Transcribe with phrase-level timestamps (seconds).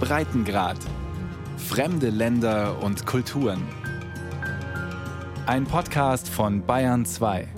[0.00, 0.78] Breitengrad.
[1.56, 3.62] Fremde Länder und Kulturen.
[5.46, 7.48] Ein Podcast von Bayern 2.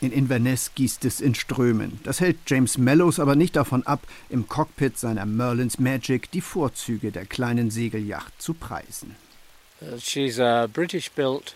[0.00, 1.98] In Inverness gießt es in Strömen.
[2.04, 7.10] Das hält James Mellows aber nicht davon ab, im Cockpit seiner Merlin's Magic die Vorzüge
[7.10, 9.16] der kleinen Segelyacht zu preisen.
[9.98, 11.54] She's a British built,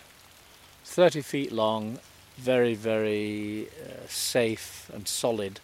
[0.85, 1.99] 30 feet long,
[2.37, 5.61] very, very uh, safe and solid.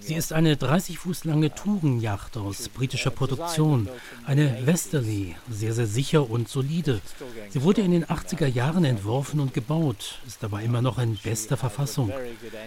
[0.00, 3.88] Sie ist eine 30 Fuß lange Tourenjacht aus britischer Produktion,
[4.26, 7.00] eine Westerly, sehr, sehr sicher und solide.
[7.48, 11.56] Sie wurde in den 80er Jahren entworfen und gebaut, ist aber immer noch in bester
[11.56, 12.12] Verfassung.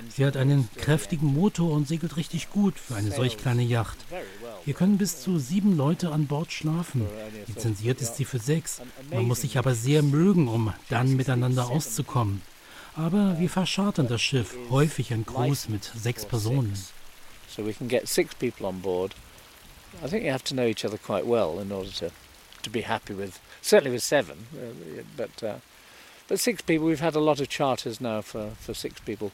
[0.10, 3.98] Sie hat einen kräftigen Motor und segelt richtig gut für eine solch kleine Yacht.
[4.68, 7.08] Hier können bis zu sieben Leute an Bord schlafen.
[7.48, 8.82] Lizenziert ist sie für sechs.
[9.10, 12.42] Man muss sich aber sehr mögen, um dann miteinander auszukommen.
[12.94, 16.74] Aber wir verschartern das Schiff häufig in Crews mit sechs Personen.
[17.48, 19.16] So we can get six people on board.
[20.04, 22.12] I think you have to know each other quite well in order to,
[22.64, 25.60] to be happy with, certainly with seven, uh, but, uh,
[26.28, 29.32] but six people, we've had a lot of charters now for, for six people.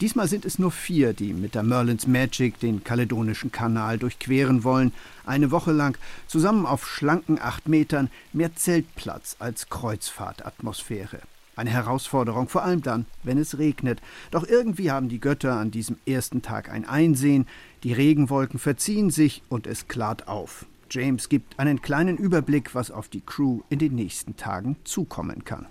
[0.00, 4.92] Diesmal sind es nur vier, die mit der Merlin's Magic den kaledonischen Kanal durchqueren wollen.
[5.26, 11.18] Eine Woche lang, zusammen auf schlanken acht Metern, mehr Zeltplatz als Kreuzfahrtatmosphäre.
[11.56, 14.00] Eine Herausforderung, vor allem dann, wenn es regnet.
[14.30, 17.48] Doch irgendwie haben die Götter an diesem ersten Tag ein Einsehen,
[17.82, 20.66] die Regenwolken verziehen sich und es klart auf.
[20.88, 25.66] James gibt einen kleinen Überblick, was auf die Crew in den nächsten Tagen zukommen kann.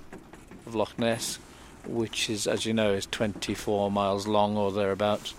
[0.73, 1.39] Loch Ness,
[1.87, 5.35] which is, as you know, is 24 miles long or thereabouts.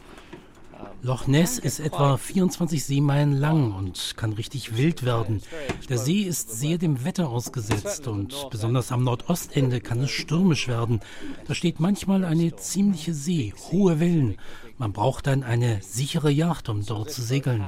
[1.02, 5.42] Loch Ness ist etwa 24 Seemeilen lang und kann richtig wild werden.
[5.88, 11.00] Der See ist sehr dem Wetter ausgesetzt und besonders am Nordostende kann es stürmisch werden.
[11.46, 14.38] Da steht manchmal eine ziemliche See, hohe Wellen.
[14.76, 17.64] Man braucht dann eine sichere Yacht, um dort zu segeln.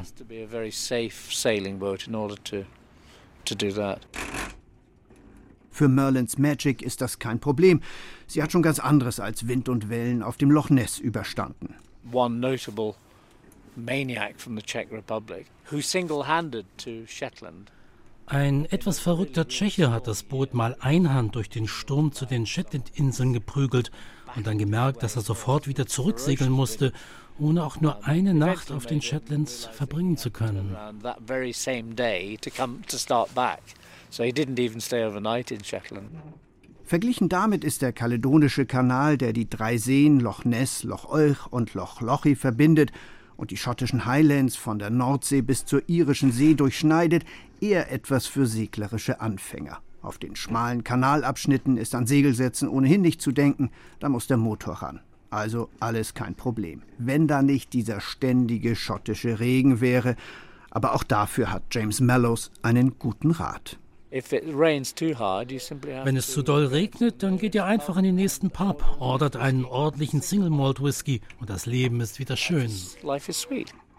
[5.81, 7.81] Für Merlins Magic ist das kein Problem.
[8.27, 11.75] Sie hat schon ganz anderes als Wind und Wellen auf dem Loch Ness überstanden.
[12.13, 12.97] One notable
[13.77, 17.73] maniac from the Czech Republic who single-handed to Shetland
[18.27, 23.33] ein etwas verrückter Tscheche hat das Boot mal einhand durch den Sturm zu den Shetlandinseln
[23.33, 23.91] geprügelt
[24.37, 26.93] und dann gemerkt, dass er sofort wieder zurücksegeln musste,
[27.41, 30.77] ohne auch nur eine Nacht auf den Shetlands verbringen zu können.
[36.85, 41.75] Verglichen damit ist der kaledonische Kanal, der die drei Seen Loch Ness, Loch Olch und
[41.75, 42.91] Loch Lochi verbindet,
[43.37, 47.25] und die schottischen Highlands von der Nordsee bis zur irischen See durchschneidet,
[47.61, 49.79] eher etwas für seglerische Anfänger.
[50.03, 54.75] Auf den schmalen Kanalabschnitten ist an Segelsätzen ohnehin nicht zu denken, da muss der Motor
[54.75, 55.01] ran.
[55.31, 56.83] Also alles kein Problem.
[56.99, 60.17] Wenn da nicht dieser ständige schottische Regen wäre,
[60.71, 63.79] aber auch dafür hat James Mellows einen guten Rat.
[64.11, 69.65] Wenn es zu doll regnet, dann geht ihr einfach in den nächsten Pub, ordert einen
[69.65, 72.73] ordentlichen Single Malt Whisky und das Leben ist wieder schön.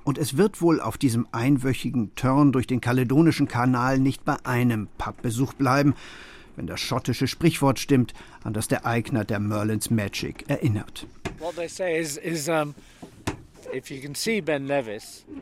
[0.03, 4.89] Und es wird wohl auf diesem einwöchigen Turn durch den kaledonischen Kanal nicht bei einem
[4.97, 5.95] Pubbesuch bleiben,
[6.57, 8.13] wenn das schottische Sprichwort stimmt,
[8.43, 11.07] an das der Eigner der Merlin's Magic erinnert.
[11.39, 12.75] What they say is, is um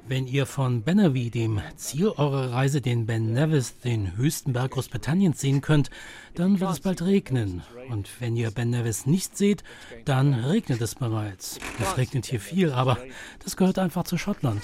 [0.08, 5.40] wenn ihr von Benavie, dem Ziel eurer Reise, den Ben Nevis, den höchsten Berg Großbritanniens,
[5.40, 5.90] sehen könnt,
[6.36, 7.64] dann wird es bald regnen.
[7.90, 9.64] Und wenn ihr Ben Nevis nicht seht,
[10.06, 11.60] dann regnet es bereits.
[11.80, 12.98] Es regnet hier viel, aber
[13.44, 14.62] das gehört einfach zu Schottland.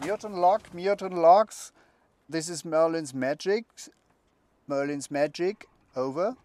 [0.00, 1.72] Muirton Lock, Muirton Locks,
[2.30, 3.64] This is Merlin's Magic.
[4.66, 5.66] Merlin's Magic.
[5.96, 6.36] Over.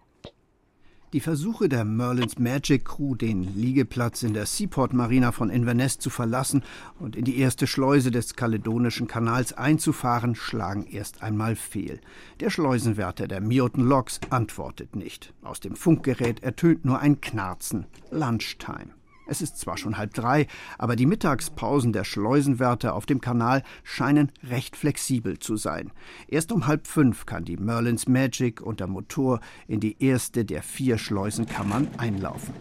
[1.11, 6.09] Die Versuche der Merlin's Magic Crew, den Liegeplatz in der Seaport Marina von Inverness zu
[6.09, 6.63] verlassen
[6.99, 11.99] und in die erste Schleuse des Kaledonischen Kanals einzufahren, schlagen erst einmal fehl.
[12.39, 15.33] Der Schleusenwärter der Mioten Loks antwortet nicht.
[15.43, 17.87] Aus dem Funkgerät ertönt nur ein Knarzen.
[18.09, 18.93] Lunchtime.
[19.25, 20.47] Es ist zwar schon halb drei,
[20.77, 25.91] aber die Mittagspausen der Schleusenwärter auf dem Kanal scheinen recht flexibel zu sein.
[26.27, 30.61] Erst um halb fünf kann die Merlin's Magic und der Motor in die erste der
[30.61, 32.53] vier Schleusenkammern einlaufen.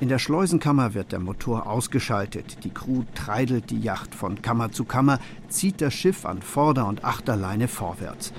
[0.00, 2.62] In der Schleusenkammer wird der Motor ausgeschaltet.
[2.64, 5.18] Die Crew treidelt die Yacht von Kammer zu Kammer,
[5.48, 8.32] zieht das Schiff an Vorder- und Achterleine vorwärts.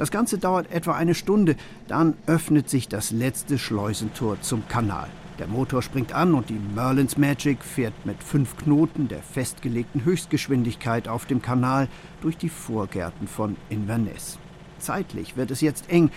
[0.00, 1.56] Das Ganze dauert etwa eine Stunde,
[1.86, 5.10] dann öffnet sich das letzte Schleusentor zum Kanal.
[5.38, 11.06] Der Motor springt an und die Merlins Magic fährt mit fünf Knoten der festgelegten Höchstgeschwindigkeit
[11.06, 11.86] auf dem Kanal
[12.22, 14.38] durch die Vorgärten von Inverness.
[14.78, 16.10] Zeitlich wird es jetzt eng,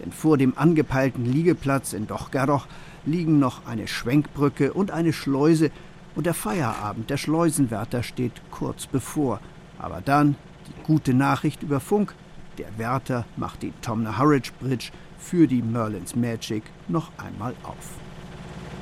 [0.00, 2.66] denn vor dem angepeilten Liegeplatz in Dochgaroch
[3.06, 5.70] liegen noch eine Schwenkbrücke und eine Schleuse
[6.16, 9.38] und der Feierabend der Schleusenwärter steht kurz bevor.
[9.78, 10.34] Aber dann
[10.66, 12.16] die gute Nachricht über Funk,
[12.58, 17.96] der Wärter macht die Tomnahurridge Bridge für die Merlins Magic noch einmal auf.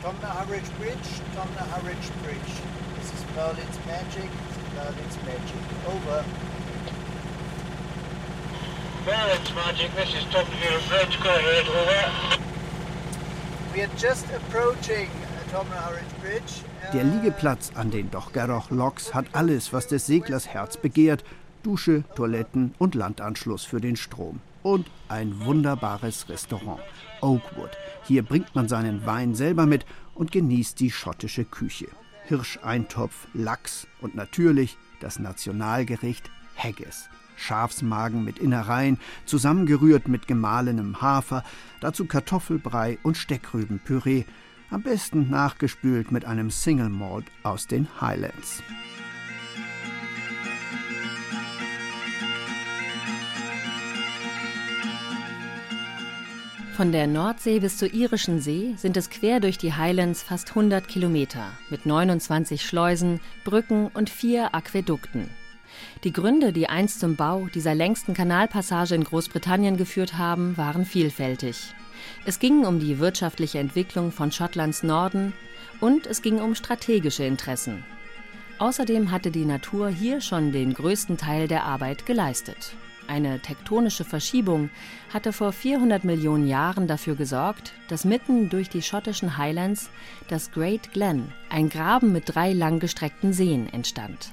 [0.03, 2.53] Tomnahurridge Bridge, Tomnahurridge Bridge.
[2.97, 4.31] This is Merlin's magic,
[4.75, 5.63] Merlin's magic.
[5.87, 6.25] Over.
[9.05, 12.43] Merlin's magic, this is Tomnahurridge Bridge, go ahead, over.
[13.75, 15.09] We are just approaching
[15.53, 16.65] Tomnahurridge Bridge.
[16.93, 21.25] Der Liegeplatz an den Dochgaroch Locks hat alles, was des Seglers Herz begehrt.
[21.67, 24.39] Dusche, Toiletten und Landanschluss für den Strom.
[24.63, 26.81] Und ein wunderbares Restaurant.
[27.21, 27.71] Oakwood.
[28.05, 29.85] Hier bringt man seinen Wein selber mit
[30.15, 31.89] und genießt die schottische Küche.
[32.27, 37.09] Hirscheintopf, Lachs und natürlich das Nationalgericht Haggis.
[37.35, 41.43] Schafsmagen mit Innereien, zusammengerührt mit gemahlenem Hafer,
[41.81, 44.25] dazu Kartoffelbrei und Steckrübenpüree,
[44.71, 48.63] am besten nachgespült mit einem Single Malt aus den Highlands.
[56.77, 60.87] Von der Nordsee bis zur Irischen See sind es quer durch die Highlands fast 100
[60.87, 65.31] Kilometer mit 29 Schleusen, Brücken und vier Aquädukten.
[66.05, 71.75] Die Gründe, die einst zum Bau dieser längsten Kanalpassage in Großbritannien geführt haben, waren vielfältig.
[72.27, 75.33] Es ging um die wirtschaftliche Entwicklung von Schottlands Norden
[75.81, 77.85] und es ging um strategische Interessen.
[78.59, 82.77] Außerdem hatte die Natur hier schon den größten Teil der Arbeit geleistet.
[83.09, 84.71] Eine tektonische Verschiebung
[85.13, 89.91] hatte vor 400 Millionen Jahren dafür gesorgt, dass mitten durch die schottischen Highlands
[90.29, 94.33] das Great Glen, ein Graben mit drei langgestreckten Seen, entstand.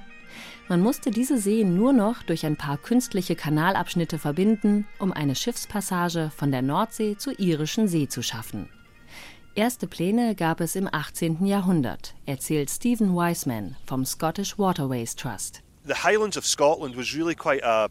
[0.70, 6.31] Man musste diese Seen nur noch durch ein paar künstliche Kanalabschnitte verbinden, um eine Schiffspassage
[6.36, 8.70] von der Nordsee zur irischen See zu schaffen.
[9.56, 11.46] Erste Pläne gab es im 18.
[11.46, 15.62] Jahrhundert, erzählt Stephen Wiseman vom Scottish Waterways Trust.
[15.86, 17.90] The Highlands of Scotland was really quite a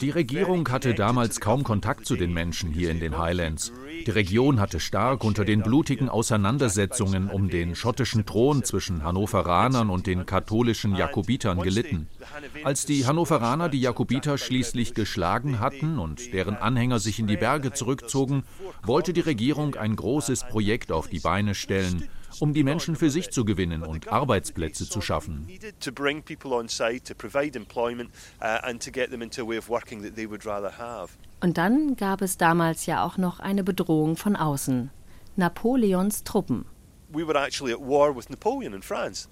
[0.00, 3.72] die Regierung hatte damals kaum Kontakt zu den Menschen hier in den Highlands.
[4.06, 10.06] Die Region hatte stark unter den blutigen Auseinandersetzungen um den schottischen Thron zwischen Hannoveranern und
[10.06, 12.08] den katholischen Jakobitern gelitten.
[12.64, 17.72] Als die Hannoveraner die Jakobiter schließlich geschlagen hatten und deren Anhänger sich in die Berge
[17.72, 18.44] zurückzogen,
[18.82, 22.08] wollte die Regierung ein großes Projekt auf die Beine stellen,
[22.40, 25.48] um die Menschen für sich zu gewinnen und Arbeitsplätze zu schaffen.
[31.40, 34.90] Und dann gab es damals ja auch noch eine Bedrohung von außen.
[35.36, 36.64] Napoleons Truppen.
[37.10, 39.28] We were actually at war with Napoleon in France.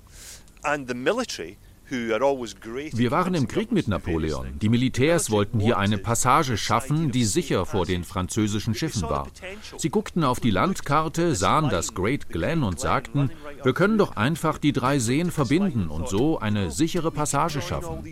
[0.62, 1.58] And the military
[1.88, 4.58] wir waren im Krieg mit Napoleon.
[4.60, 9.28] Die Militärs wollten hier eine Passage schaffen, die sicher vor den französischen Schiffen war.
[9.76, 13.30] Sie guckten auf die Landkarte, sahen das Great Glen und sagten,
[13.62, 18.04] wir können doch einfach die drei Seen verbinden und so eine sichere Passage schaffen.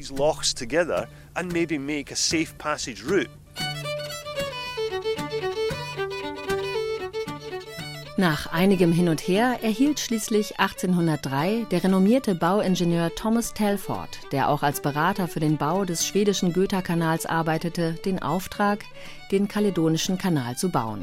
[8.16, 14.62] Nach einigem Hin und Her erhielt schließlich 1803 der renommierte Bauingenieur Thomas Telford, der auch
[14.62, 18.84] als Berater für den Bau des schwedischen Goetha-Kanals arbeitete, den Auftrag,
[19.32, 21.02] den Kaledonischen Kanal zu bauen.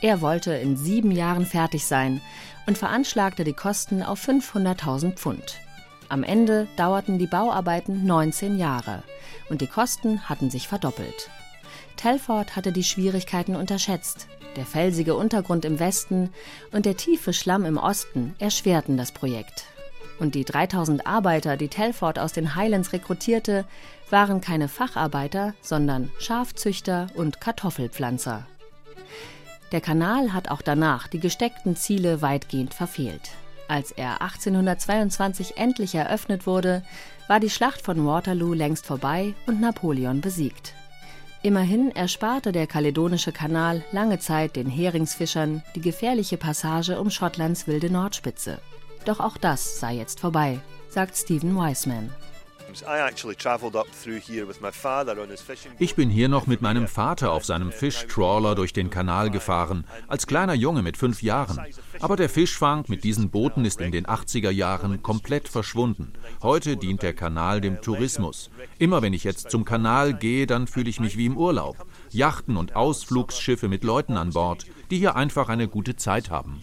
[0.00, 2.20] Er wollte in sieben Jahren fertig sein
[2.68, 5.56] und veranschlagte die Kosten auf 500.000 Pfund.
[6.08, 9.02] Am Ende dauerten die Bauarbeiten 19 Jahre
[9.50, 11.28] und die Kosten hatten sich verdoppelt.
[11.96, 14.28] Telford hatte die Schwierigkeiten unterschätzt.
[14.56, 16.30] Der felsige Untergrund im Westen
[16.72, 19.64] und der tiefe Schlamm im Osten erschwerten das Projekt.
[20.18, 23.64] Und die 3000 Arbeiter, die Telford aus den Highlands rekrutierte,
[24.10, 28.46] waren keine Facharbeiter, sondern Schafzüchter und Kartoffelpflanzer.
[29.72, 33.30] Der Kanal hat auch danach die gesteckten Ziele weitgehend verfehlt.
[33.68, 36.82] Als er 1822 endlich eröffnet wurde,
[37.26, 40.74] war die Schlacht von Waterloo längst vorbei und Napoleon besiegt.
[41.44, 47.90] Immerhin ersparte der Kaledonische Kanal lange Zeit den Heringsfischern die gefährliche Passage um Schottlands wilde
[47.90, 48.60] Nordspitze.
[49.06, 52.10] Doch auch das sei jetzt vorbei, sagt Stephen Wiseman.
[55.78, 60.26] Ich bin hier noch mit meinem Vater auf seinem Fischtrawler durch den Kanal gefahren, als
[60.26, 61.60] kleiner Junge mit fünf Jahren.
[62.00, 66.12] Aber der Fischfang mit diesen Booten ist in den 80er Jahren komplett verschwunden.
[66.42, 68.50] Heute dient der Kanal dem Tourismus.
[68.78, 71.86] Immer wenn ich jetzt zum Kanal gehe, dann fühle ich mich wie im Urlaub.
[72.10, 76.58] Yachten und Ausflugsschiffe mit Leuten an Bord, die hier einfach eine gute Zeit haben.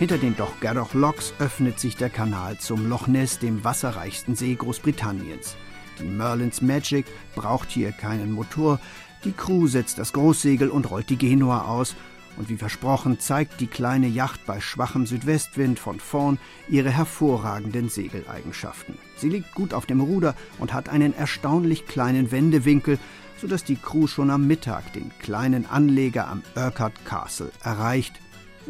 [0.00, 5.56] Hinter den Dochgadoch Locks öffnet sich der Kanal zum Loch Ness, dem wasserreichsten See Großbritanniens.
[5.98, 7.04] Die Merlins Magic
[7.34, 8.80] braucht hier keinen Motor.
[9.24, 11.96] Die Crew setzt das Großsegel und rollt die Genua aus.
[12.38, 18.94] Und wie versprochen zeigt die kleine Yacht bei schwachem Südwestwind von vorn ihre hervorragenden Segeleigenschaften.
[19.18, 22.98] Sie liegt gut auf dem Ruder und hat einen erstaunlich kleinen Wendewinkel,
[23.38, 28.14] sodass die Crew schon am Mittag den kleinen Anleger am Urquhart Castle erreicht,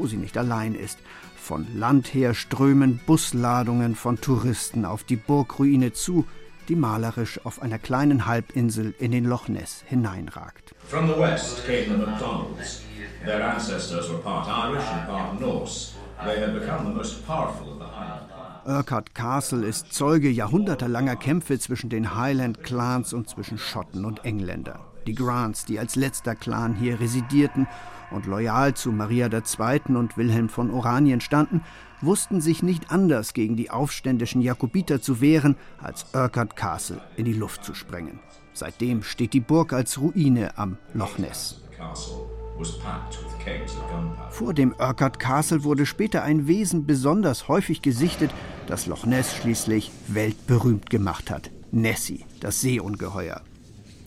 [0.01, 0.99] wo sie nicht allein ist.
[1.37, 6.27] Von Land her strömen Busladungen von Touristen auf die Burgruine zu,
[6.69, 10.75] die malerisch auf einer kleinen Halbinsel in den Loch Ness hineinragt.
[10.89, 12.83] From the west came the MacDonalds.
[13.25, 15.93] Their ancestors were part Irish and part Norse.
[16.25, 18.31] They had become the most powerful of the Highland
[18.67, 24.81] Urquhart Castle ist Zeuge jahrhundertelanger Kämpfe zwischen den Highland Clans und zwischen Schotten und Engländern.
[25.07, 27.67] Die Grants, die als letzter Clan hier residierten
[28.11, 29.97] und loyal zu Maria II.
[29.97, 31.63] und Wilhelm von Oranien standen,
[32.01, 37.33] wussten sich nicht anders gegen die aufständischen Jakobiter zu wehren, als Urquhart Castle in die
[37.33, 38.21] Luft zu sprengen.
[38.53, 41.63] Seitdem steht die Burg als Ruine am Loch Ness.
[44.31, 48.31] Vor dem Urquhart Castle wurde später ein Wesen besonders häufig gesichtet,
[48.67, 51.51] das Loch Ness schließlich weltberühmt gemacht hat.
[51.73, 53.43] Nessie, das Seeungeheuer.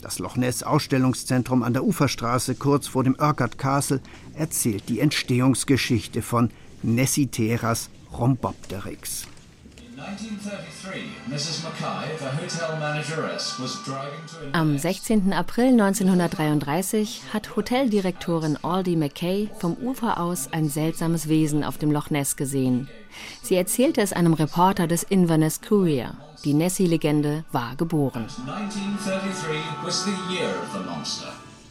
[0.04, 4.02] Das Loch Ness Ausstellungszentrum an der Uferstraße kurz vor dem Urquhart Castle
[4.34, 6.50] erzählt die Entstehungsgeschichte von
[6.82, 9.28] Nessiteras rhombopteryx.
[14.52, 15.34] Am 16.
[15.34, 22.10] April 1933 hat Hoteldirektorin Aldi McKay vom Ufer aus ein seltsames Wesen auf dem Loch
[22.10, 22.90] Ness gesehen.
[23.42, 26.16] Sie erzählte es einem Reporter des Inverness Courier.
[26.44, 28.26] Die Nessie-Legende war geboren.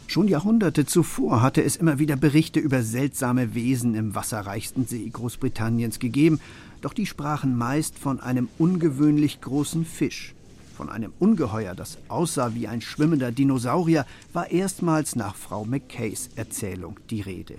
[0.07, 5.97] Schon Jahrhunderte zuvor hatte es immer wieder Berichte über seltsame Wesen im wasserreichsten See Großbritanniens
[5.99, 6.39] gegeben,
[6.83, 10.35] doch die sprachen meist von einem ungewöhnlich großen Fisch.
[10.75, 16.99] Von einem Ungeheuer, das aussah wie ein schwimmender Dinosaurier, war erstmals nach Frau Mackays Erzählung
[17.09, 17.55] die Rede.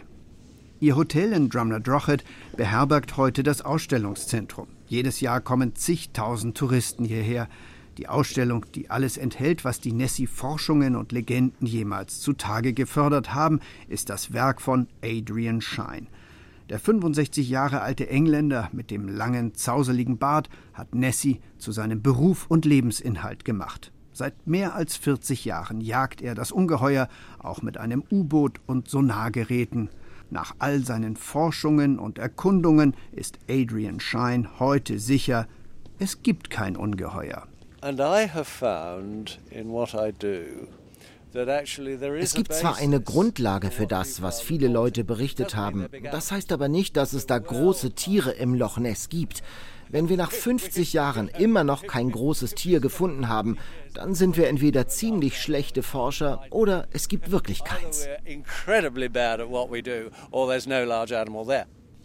[0.81, 2.25] Ihr Hotel in Drumnadrochit
[2.57, 4.67] beherbergt heute das Ausstellungszentrum.
[4.89, 7.49] Jedes Jahr kommen zigtausend Touristen hierher.
[7.97, 14.11] Die Ausstellung, die alles enthält, was die Nessie-Forschungen und Legenden jemals zutage gefördert haben, ist
[14.11, 16.09] das Werk von Adrian Shine.
[16.71, 22.47] Der 65 Jahre alte Engländer mit dem langen, zauseligen Bart hat Nessie zu seinem Beruf
[22.49, 23.93] und Lebensinhalt gemacht.
[24.13, 29.91] Seit mehr als 40 Jahren jagt er das Ungeheuer, auch mit einem U-Boot und Sonargeräten.
[30.31, 35.47] Nach all seinen Forschungen und Erkundungen ist Adrian Shine heute sicher,
[35.99, 37.47] es gibt kein Ungeheuer.
[37.83, 40.69] And I have found in what I do
[41.35, 46.69] es gibt zwar eine Grundlage für das, was viele Leute berichtet haben, das heißt aber
[46.69, 49.43] nicht, dass es da große Tiere im Loch Ness gibt.
[49.89, 53.59] Wenn wir nach 50 Jahren immer noch kein großes Tier gefunden haben,
[53.93, 58.07] dann sind wir entweder ziemlich schlechte Forscher oder es gibt wirklich keins.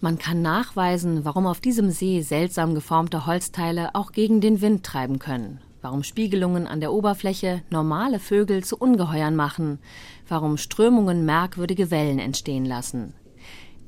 [0.01, 5.19] Man kann nachweisen, warum auf diesem See seltsam geformte Holzteile auch gegen den Wind treiben
[5.19, 9.79] können warum Spiegelungen an der Oberfläche normale Vögel zu Ungeheuern machen,
[10.27, 13.13] warum Strömungen merkwürdige Wellen entstehen lassen.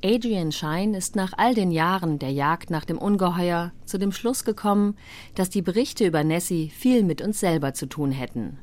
[0.04, 4.44] Adrian Shine ist nach all den Jahren der Jagd nach dem Ungeheuer zu dem Schluss
[4.44, 4.96] gekommen,
[5.36, 8.58] dass die Berichte über Nessie viel mit uns selber zu tun hätten.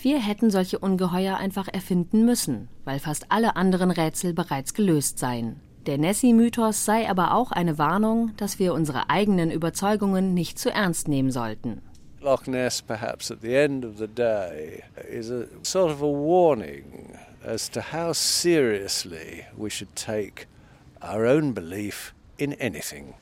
[0.00, 5.60] Wir hätten solche Ungeheuer einfach erfinden müssen, weil fast alle anderen Rätsel bereits gelöst seien.
[5.86, 11.08] Der Nessie-Mythos sei aber auch eine Warnung, dass wir unsere eigenen Überzeugungen nicht zu ernst
[11.08, 11.80] nehmen sollten.
[12.22, 17.18] Loch Ness, perhaps at the end of the day, is a sort of a warning
[17.42, 20.46] as to how seriously we should take
[21.00, 23.14] our own belief in anything.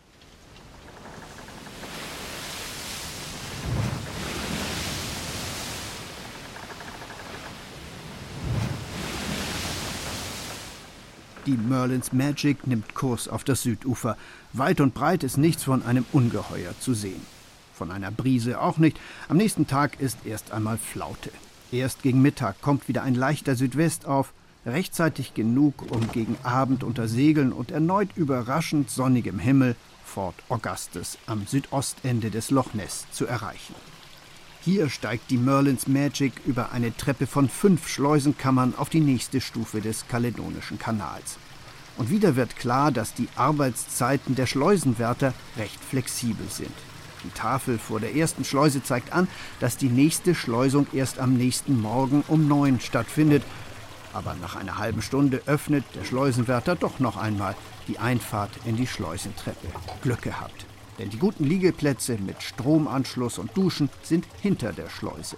[11.47, 14.19] Die Merlins Magic nimmt Kurs auf das Südufer.
[14.53, 17.40] Weit und breit ist nichts von einem Ungeheuer zu sehen
[17.81, 19.01] von einer Brise auch nicht.
[19.31, 21.33] Am nächsten Tag ist erst einmal Flaute.
[21.73, 24.35] Erst gegen Mittag kommt wieder ein leichter Südwest auf,
[24.67, 31.47] rechtzeitig genug, um gegen Abend unter Segeln und erneut überraschend sonnigem Himmel Fort Augustus am
[31.47, 33.75] Südostende des Loch Ness zu erreichen.
[34.63, 39.81] Hier steigt die Merlins Magic über eine Treppe von fünf Schleusenkammern auf die nächste Stufe
[39.81, 41.39] des Kaledonischen Kanals.
[41.97, 46.75] Und wieder wird klar, dass die Arbeitszeiten der Schleusenwärter recht flexibel sind.
[47.25, 49.29] Die Tafel vor der ersten Schleuse zeigt an,
[49.61, 53.43] dass die nächste Schleusung erst am nächsten Morgen um neun stattfindet.
[54.13, 57.55] Aber nach einer halben Stunde öffnet der Schleusenwärter doch noch einmal
[57.89, 59.69] die Einfahrt in die Schleusentreppe.
[60.03, 60.67] Glück gehabt.
[60.99, 65.37] Denn die guten Liegeplätze mit Stromanschluss und Duschen sind hinter der Schleuse.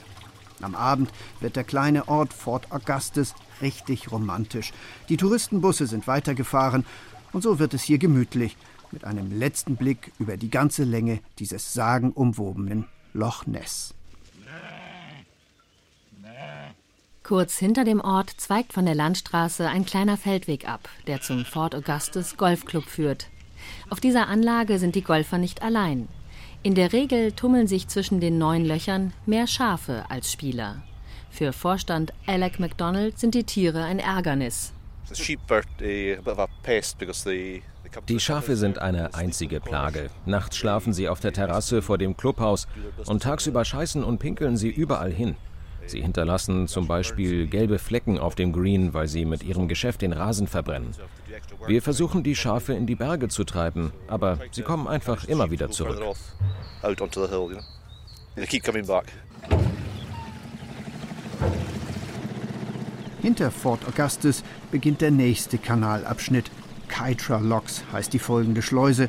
[0.60, 1.10] Am Abend
[1.40, 4.72] wird der kleine Ort Fort Augustus richtig romantisch.
[5.08, 6.86] Die Touristenbusse sind weitergefahren
[7.32, 8.56] und so wird es hier gemütlich
[8.92, 13.94] mit einem letzten Blick über die ganze Länge dieses sagenumwobenen Loch Ness.
[17.22, 21.74] Kurz hinter dem Ort zweigt von der Landstraße ein kleiner Feldweg ab, der zum Fort
[21.74, 23.28] Augustus Golfclub führt.
[23.90, 26.08] Auf dieser Anlage sind die Golfer nicht allein.
[26.64, 30.82] In der Regel tummeln sich zwischen den neun Löchern mehr Schafe als Spieler.
[31.30, 34.72] Für Vorstand Alec MacDonald sind die Tiere ein Ärgernis.
[38.08, 40.10] Die Schafe sind eine einzige Plage.
[40.26, 42.66] Nachts schlafen sie auf der Terrasse vor dem Clubhaus
[43.06, 45.36] und tagsüber scheißen und pinkeln sie überall hin.
[45.86, 50.12] Sie hinterlassen zum Beispiel gelbe Flecken auf dem Green, weil sie mit ihrem Geschäft den
[50.12, 50.92] Rasen verbrennen.
[51.66, 55.70] Wir versuchen, die Schafe in die Berge zu treiben, aber sie kommen einfach immer wieder
[55.70, 56.00] zurück.
[63.20, 66.50] Hinter Fort Augustus beginnt der nächste Kanalabschnitt.
[66.92, 69.08] Kytra Locks heißt die folgende Schleuse.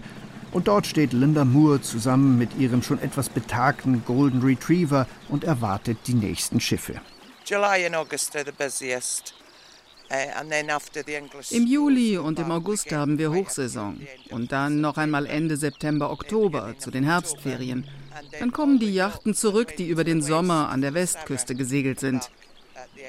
[0.51, 5.97] Und dort steht Linda Moore zusammen mit ihrem schon etwas betagten Golden Retriever und erwartet
[6.07, 7.01] die nächsten Schiffe.
[7.45, 9.33] July and August are the busiest.
[10.11, 13.99] Uh, Im Juli und im August haben wir Hochsaison
[14.29, 17.87] und dann noch einmal Ende September, Oktober zu den Herbstferien.
[18.39, 22.29] Dann kommen die Yachten zurück, die über den Sommer an der Westküste gesegelt sind.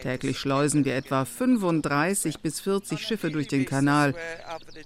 [0.02, 4.14] Täglich schleusen wir etwa 35 bis 40 Schiffe durch den Kanal.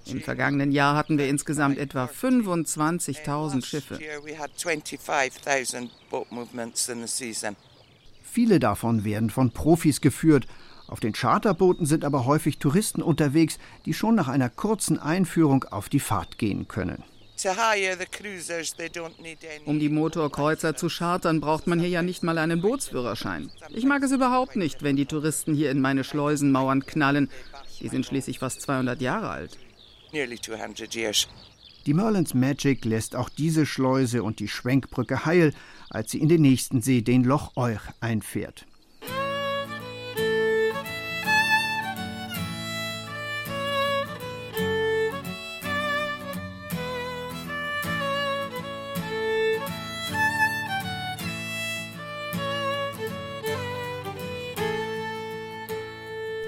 [0.05, 3.99] Im vergangenen Jahr hatten wir insgesamt etwa 25.000 Schiffe.
[8.23, 10.47] Viele davon werden von Profis geführt.
[10.87, 15.89] Auf den Charterbooten sind aber häufig Touristen unterwegs, die schon nach einer kurzen Einführung auf
[15.89, 17.03] die Fahrt gehen können.
[19.65, 23.49] Um die Motorkreuzer zu chartern, braucht man hier ja nicht mal einen Bootsführerschein.
[23.69, 27.29] Ich mag es überhaupt nicht, wenn die Touristen hier in meine Schleusenmauern knallen.
[27.79, 29.57] Die sind schließlich fast 200 Jahre alt.
[31.85, 35.53] Die Merlins Magic lässt auch diese Schleuse und die Schwenkbrücke heil,
[35.89, 38.65] als sie in den nächsten See, den Loch Euch, einfährt.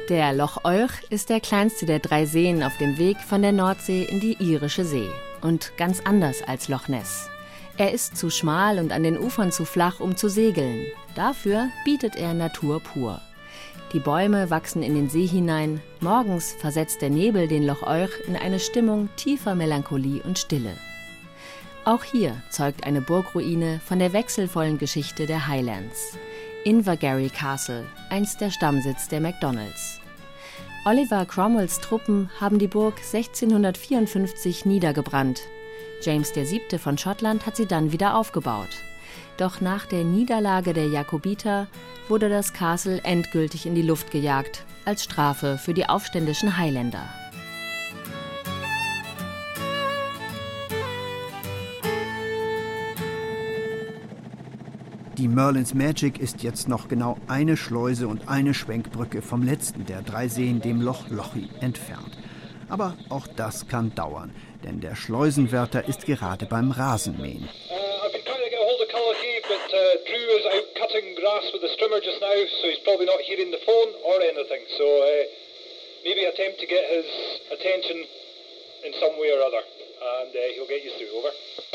[0.09, 4.03] Der Loch Euch ist der kleinste der drei Seen auf dem Weg von der Nordsee
[4.03, 5.09] in die Irische See
[5.41, 7.29] und ganz anders als Loch Ness.
[7.77, 10.85] Er ist zu schmal und an den Ufern zu flach, um zu segeln.
[11.15, 13.21] Dafür bietet er Natur pur.
[13.93, 15.81] Die Bäume wachsen in den See hinein.
[15.99, 20.75] Morgens versetzt der Nebel den Loch Euch in eine Stimmung tiefer Melancholie und Stille.
[21.85, 26.17] Auch hier zeugt eine Burgruine von der wechselvollen Geschichte der Highlands.
[26.63, 29.99] Invergary Castle, einst der Stammsitz der MacDonalds.
[30.85, 35.41] Oliver Cromwells Truppen haben die Burg 1654 niedergebrannt.
[36.03, 36.77] James VII.
[36.77, 38.69] von Schottland hat sie dann wieder aufgebaut.
[39.37, 41.67] Doch nach der Niederlage der Jakobiter
[42.07, 47.09] wurde das Castle endgültig in die Luft gejagt, als Strafe für die aufständischen Highlander.
[55.21, 60.01] Die Merlins Magic ist jetzt noch genau eine Schleuse und eine Schwenkbrücke vom letzten der
[60.01, 62.17] drei Seen, dem Loch Lochi, entfernt.
[62.69, 67.47] Aber auch das kann dauern, denn der Schleusenwärter ist gerade beim Rasenmähen.
[76.67, 77.05] get his
[77.51, 77.97] attention
[78.85, 79.61] in some way or other,
[80.23, 81.13] and uh, he'll get you through.
[81.19, 81.70] Over.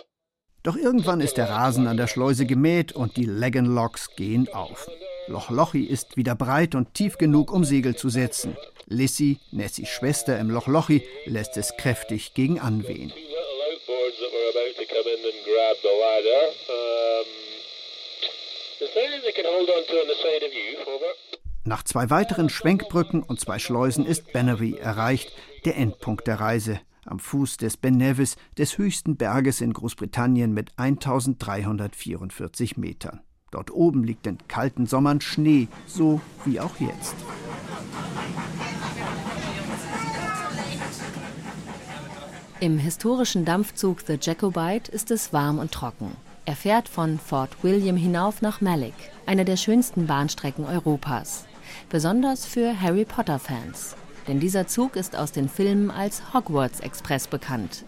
[0.67, 4.91] Doch irgendwann ist der Rasen an der Schleuse gemäht und die Leggenlocks gehen auf.
[5.29, 8.57] Loch Lochi ist wieder breit und tief genug, um Segel zu setzen.
[8.87, 13.13] Lissy, Nessys Schwester im Loch Lochi, lässt es kräftig gegen anwehen.
[21.63, 25.31] Nach zwei weiteren Schwenkbrücken und zwei Schleusen ist Bannery erreicht,
[25.65, 30.73] der Endpunkt der Reise am Fuß des Ben Nevis, des höchsten Berges in Großbritannien mit
[30.77, 33.21] 1344 Metern.
[33.51, 37.15] Dort oben liegt in kalten Sommern Schnee, so wie auch jetzt.
[42.59, 46.17] Im historischen Dampfzug The Jacobite ist es warm und trocken.
[46.47, 48.95] Er fährt von Fort William hinauf nach Malik,
[49.27, 51.45] einer der schönsten Bahnstrecken Europas.
[51.91, 53.97] Besonders für Harry Potter-Fans.
[54.29, 57.85] Denn dieser Zug ist aus den Filmen als Hogwarts Express bekannt.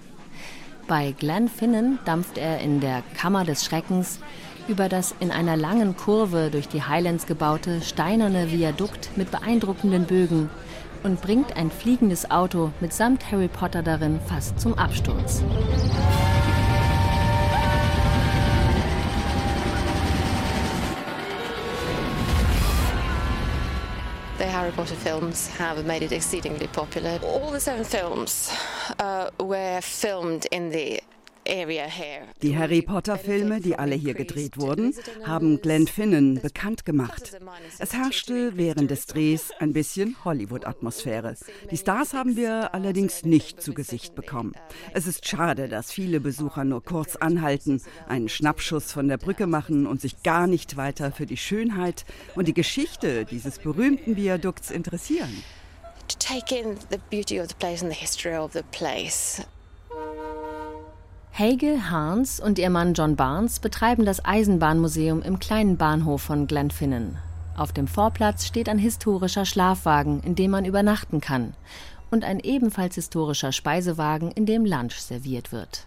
[0.86, 4.20] Bei Glenfinnan dampft er in der Kammer des Schreckens
[4.68, 10.50] über das in einer langen Kurve durch die Highlands gebaute steinerne Viadukt mit beeindruckenden Bögen
[11.02, 15.42] und bringt ein fliegendes Auto mitsamt Harry Potter darin fast zum Absturz.
[24.68, 27.18] Harry Potter films have made it exceedingly popular.
[27.22, 28.54] All the seven films
[28.98, 31.00] uh, were filmed in the
[32.42, 37.38] die Harry Potter-Filme, die alle hier gedreht wurden, haben Glenn Finnan bekannt gemacht.
[37.78, 41.36] Es herrschte während des Drehs ein bisschen Hollywood-Atmosphäre.
[41.70, 44.52] Die Stars haben wir allerdings nicht zu Gesicht bekommen.
[44.92, 49.86] Es ist schade, dass viele Besucher nur kurz anhalten, einen Schnappschuss von der Brücke machen
[49.86, 55.42] und sich gar nicht weiter für die Schönheit und die Geschichte dieses berühmten Viadukts interessieren.
[56.08, 59.42] To take in the beauty of the place and the history of the place.
[61.38, 67.16] Helge Harns und ihr Mann John Barnes betreiben das Eisenbahnmuseum im kleinen Bahnhof von Glenfinnan.
[67.56, 71.54] Auf dem Vorplatz steht ein historischer Schlafwagen, in dem man übernachten kann,
[72.10, 75.86] und ein ebenfalls historischer Speisewagen, in dem Lunch serviert wird.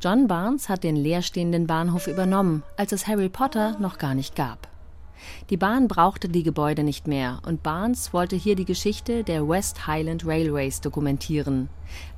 [0.00, 4.71] John Barnes hat den leerstehenden Bahnhof übernommen, als es Harry Potter noch gar nicht gab.
[5.50, 9.86] Die Bahn brauchte die Gebäude nicht mehr und Barnes wollte hier die Geschichte der West
[9.86, 11.68] Highland Railways dokumentieren.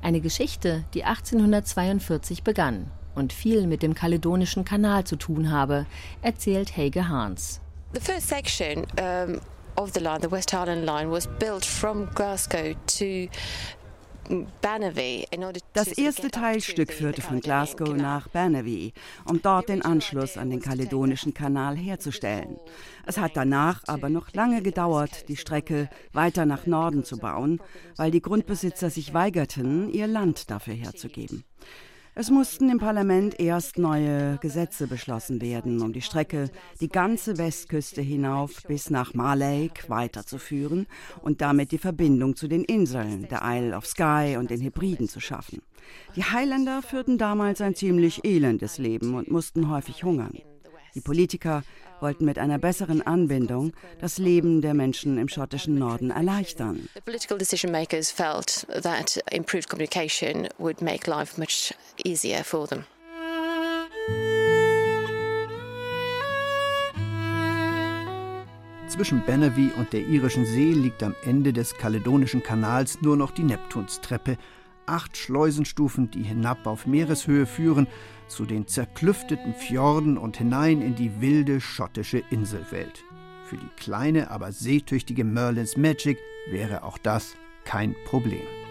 [0.01, 5.85] Eine Geschichte, die 1842 begann und viel mit dem Kaledonischen Kanal zu tun habe,
[6.21, 7.61] erzählt Helge Hans.
[7.93, 9.39] The first section um,
[9.77, 13.27] of the line, the West Highland line, was built from Glasgow to
[15.73, 18.93] das erste Teilstück führte von Glasgow nach Banavie,
[19.25, 22.57] um dort den Anschluss an den Kaledonischen Kanal herzustellen.
[23.05, 27.61] Es hat danach aber noch lange gedauert, die Strecke weiter nach Norden zu bauen,
[27.97, 31.43] weil die Grundbesitzer sich weigerten, ihr Land dafür herzugeben.
[32.17, 36.49] Es mussten im Parlament erst neue Gesetze beschlossen werden, um die Strecke
[36.79, 40.87] die ganze Westküste hinauf bis nach Marlake weiterzuführen
[41.23, 45.19] und damit die Verbindung zu den Inseln, der Isle of Skye und den Hebriden zu
[45.19, 45.61] schaffen.
[46.15, 50.39] Die Highlander führten damals ein ziemlich elendes Leben und mussten häufig hungern.
[50.95, 51.63] Die Politiker
[51.99, 56.87] wollten mit einer besseren Anbindung das Leben der Menschen im schottischen Norden erleichtern.
[56.93, 62.83] The political decision makers felt that improved communication would make life much easier for them.
[68.87, 73.43] Zwischen Bannerby und der irischen See liegt am Ende des Kaledonischen Kanals nur noch die
[73.43, 74.37] Neptunstreppe,
[74.85, 77.87] acht Schleusenstufen, die hinab auf Meereshöhe führen,
[78.27, 83.03] zu den zerklüfteten Fjorden und hinein in die wilde schottische Inselwelt.
[83.45, 86.17] Für die kleine, aber seetüchtige Merlins Magic
[86.49, 88.64] wäre auch das kein Problem.